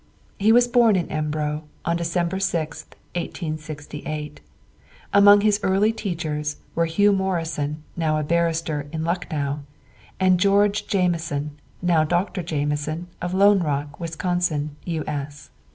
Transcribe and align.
He 0.39 0.51
was 0.51 0.67
born 0.67 0.95
in 0.95 1.11
Embro 1.11 1.65
on 1.85 1.95
December 1.95 2.37
6th, 2.37 2.95
1868. 3.13 4.41
Among 5.13 5.41
his 5.41 5.59
early 5.61 5.93
teachers 5.93 6.55
were 6.73 6.87
Hugh 6.87 7.11
Morrison, 7.11 7.83
now 7.95 8.17
a 8.17 8.23
barrister 8.23 8.87
in 8.91 9.03
Lucknow, 9.03 9.59
and 10.19 10.39
George 10.39 10.87
Jamieson, 10.87 11.51
now 11.83 12.03
Dr. 12.03 12.41
Jamieson, 12.41 13.09
of 13.21 13.35
Lone 13.35 13.59
Rock, 13.59 13.99
Wisconsin, 13.99 14.75
U.S. 14.85 15.51